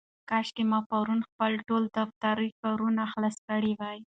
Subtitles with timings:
[0.29, 3.99] کاشکې ما پرون خپل ټول دفترې کارونه خلاص کړي وای.